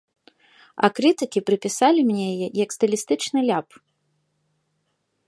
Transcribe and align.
А 0.85 0.89
крытыкі 0.99 1.43
прыпісалі 1.49 1.99
мне 2.07 2.25
яе 2.33 2.47
як 2.63 2.69
стылістычны 2.77 3.39
ляп. 3.51 3.81